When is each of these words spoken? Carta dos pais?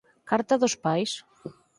Carta 0.29 0.57
dos 0.61 0.73
pais? 0.85 1.11